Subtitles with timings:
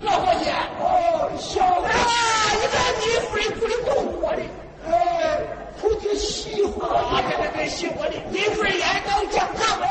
[0.00, 0.48] 老伙计
[0.80, 1.88] 老伙计老伙
[2.58, 3.44] 你看你一副人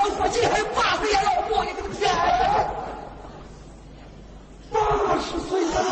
[0.09, 0.65] 模的还有
[4.71, 5.91] 八十岁的老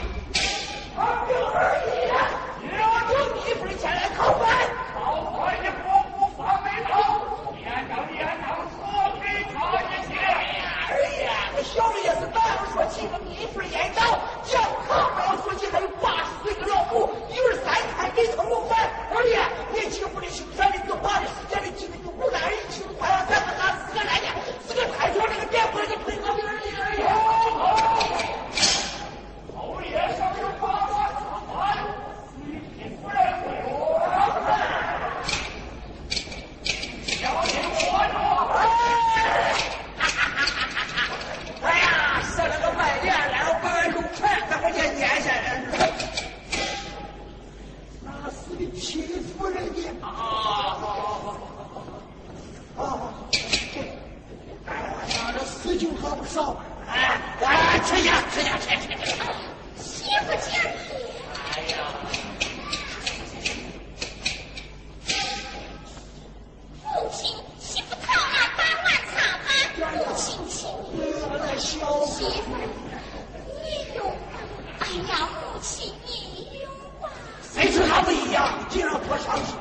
[78.71, 79.51] 竟然不上去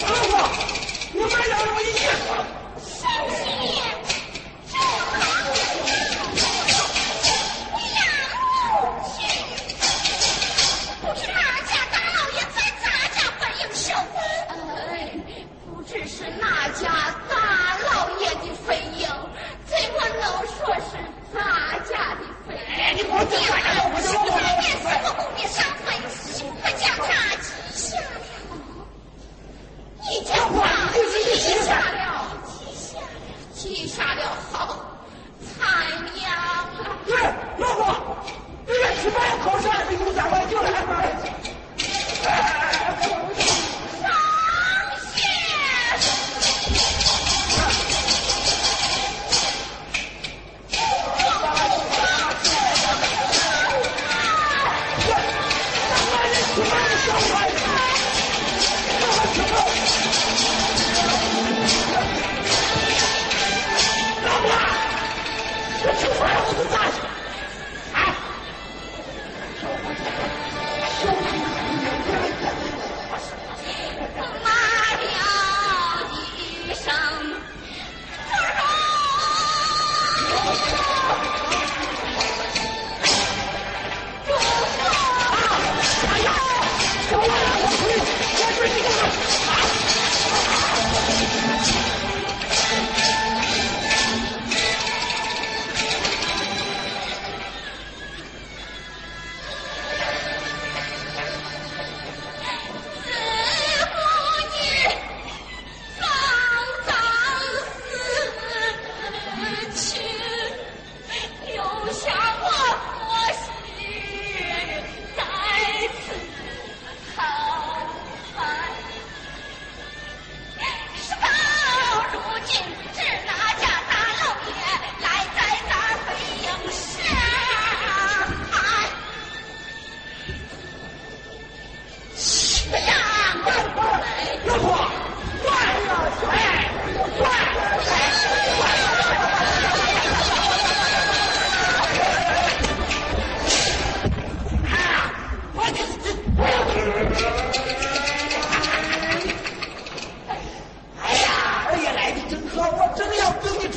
[0.00, 0.35] 打我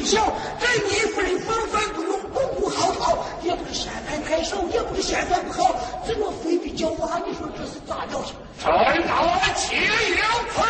[0.09, 0.33] 笑。
[0.59, 5.75] 这女夫人分纷不用，不顾嚎啕，也不是嫌咱太少，也不是嫌咱不好，
[6.05, 7.07] 怎么非得叫我？
[7.27, 8.33] 你说这是咋叫训？
[8.59, 9.15] 臣等
[9.55, 10.61] 岂有此！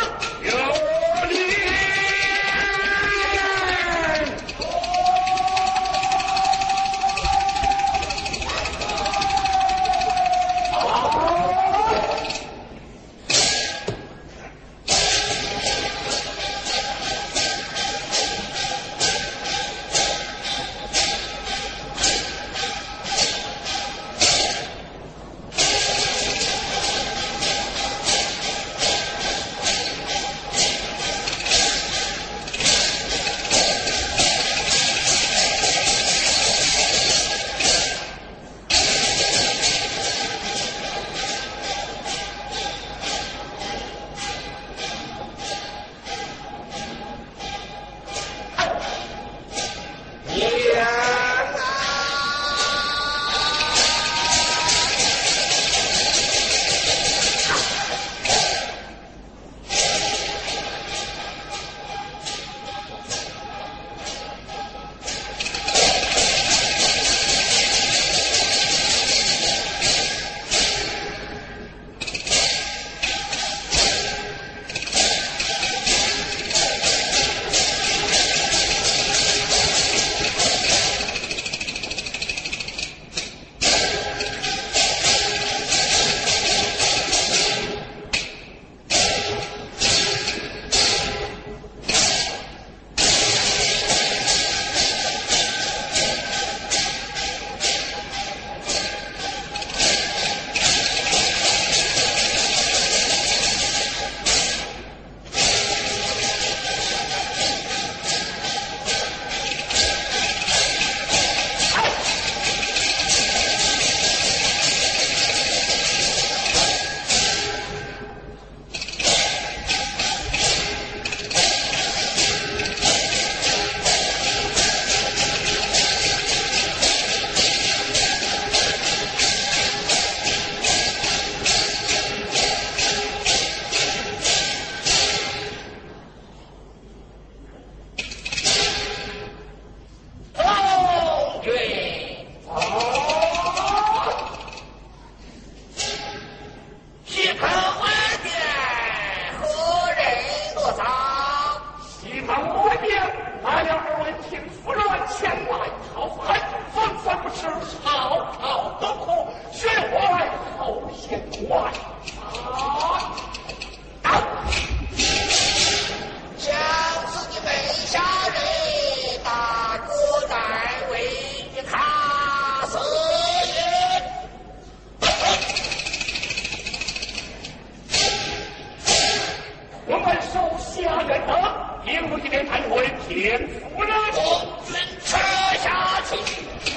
[182.02, 184.18] 我今天看我的天赋呢我
[184.64, 184.72] 是
[185.04, 185.12] 吃
[185.60, 186.16] 下去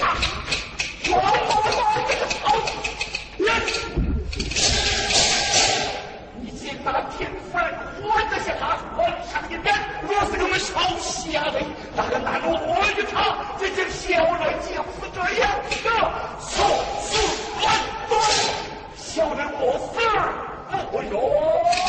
[0.03, 0.19] 啊
[1.07, 2.11] 我我我这个
[3.47, 3.49] 人
[6.41, 11.61] 你先把天分还给下他皇上一边我是个没朝下的
[11.95, 15.87] 哪个男人我活着他这些小人就是这样的
[16.41, 16.51] 说
[18.97, 19.63] 小人我
[19.95, 20.01] 死
[20.69, 21.82] 哎呦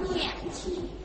[0.00, 1.01] 年纪。